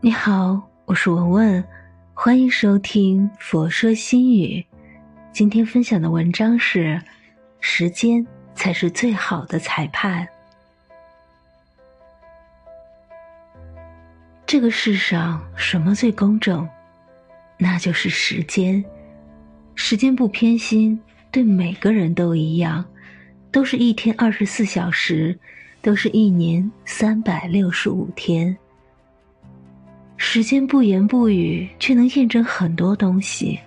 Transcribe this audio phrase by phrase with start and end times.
[0.00, 1.64] 你好，我是文文，
[2.14, 4.64] 欢迎收听《佛说心语》。
[5.32, 7.02] 今天分享的文章是：
[7.58, 8.24] 时间
[8.54, 10.28] 才是最好的裁判。
[14.46, 16.68] 这个世上什么最公正？
[17.56, 18.84] 那就是时间。
[19.74, 21.00] 时间不偏心，
[21.32, 22.84] 对每个人都一样，
[23.50, 25.36] 都是一天二十四小时，
[25.82, 28.56] 都是一年三百六十五天。
[30.20, 33.58] 时间不言不语，却能验证很多东西。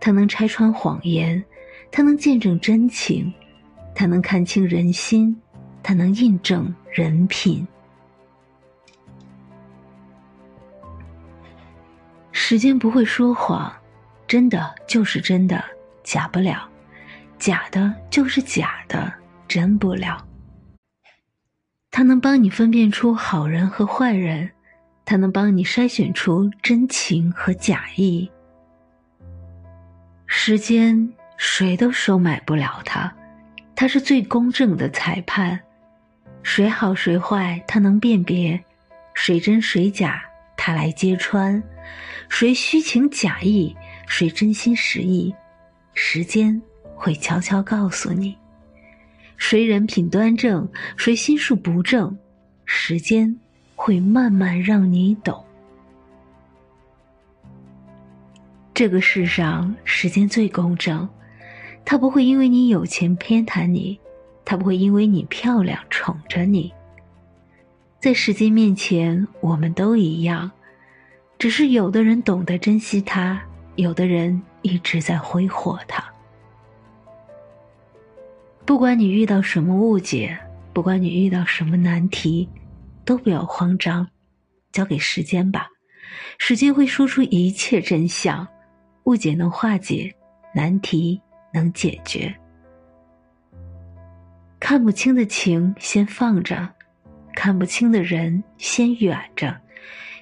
[0.00, 1.42] 它能拆穿谎言，
[1.90, 3.32] 它能见证真情，
[3.94, 5.34] 它能看清人心，
[5.82, 7.66] 它能印证人品。
[12.32, 13.72] 时间不会说谎，
[14.26, 15.64] 真的就是真的，
[16.02, 16.68] 假不了；
[17.38, 19.10] 假的就是假的，
[19.46, 20.26] 真不了。
[21.92, 24.50] 它能帮你分辨出好人和坏人。
[25.10, 28.30] 才能帮你筛选出真情和假意。
[30.24, 33.12] 时间谁都收买不了它，
[33.74, 35.58] 它是最公正的裁判。
[36.44, 38.56] 谁好谁坏，它能辨别；
[39.12, 40.22] 谁真谁假，
[40.56, 41.60] 它来揭穿。
[42.28, 45.34] 谁虚情假意，谁真心实意，
[45.92, 46.62] 时间
[46.94, 48.38] 会悄悄告诉你。
[49.36, 52.16] 谁人品端正，谁心术不正，
[52.64, 53.36] 时间。
[53.90, 55.44] 会慢慢让你懂，
[58.72, 61.08] 这个世上时间最公正，
[61.84, 63.98] 他不会因为你有钱偏袒你，
[64.44, 66.72] 他不会因为你漂亮宠着你。
[67.98, 70.48] 在时间面前，我们都一样，
[71.36, 73.42] 只是有的人懂得珍惜它，
[73.74, 76.04] 有的人一直在挥霍它。
[78.64, 80.38] 不管你遇到什么误解，
[80.72, 82.48] 不管你遇到什么难题。
[83.04, 84.06] 都不要慌张，
[84.72, 85.68] 交给时间吧，
[86.38, 88.46] 时间会说出一切真相，
[89.04, 90.14] 误解能化解，
[90.54, 91.20] 难题
[91.52, 92.34] 能解决。
[94.58, 96.68] 看不清的情先放着，
[97.34, 99.58] 看不清的人先远着，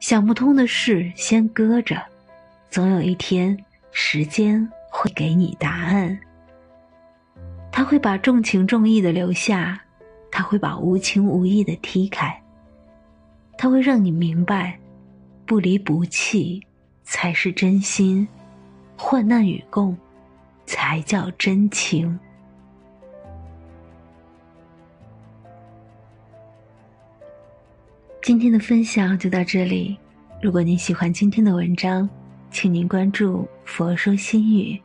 [0.00, 2.02] 想不通的事先搁着，
[2.70, 3.56] 总有一天，
[3.92, 6.18] 时间会给你答案。
[7.70, 9.80] 他会把重情重义的留下，
[10.30, 12.41] 他会把无情无义的踢开。
[13.62, 14.76] 它会让你明白，
[15.46, 16.60] 不离不弃
[17.04, 18.26] 才是真心，
[18.96, 19.96] 患难与共
[20.66, 22.18] 才叫真情。
[28.20, 29.96] 今天的分享就到这里。
[30.42, 32.10] 如果您喜欢今天的文章，
[32.50, 34.76] 请您关注“佛说心语”，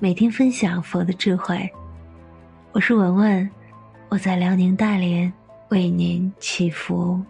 [0.00, 1.70] 每天分享佛的智慧。
[2.72, 3.50] 我是文文，
[4.08, 5.30] 我在辽宁大连
[5.68, 7.22] 为您祈福。